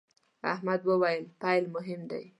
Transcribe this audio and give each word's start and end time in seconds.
احمد 0.53 0.81
وويل: 0.89 1.23
پیل 1.41 1.63
مهم 1.75 2.01
دی. 2.11 2.23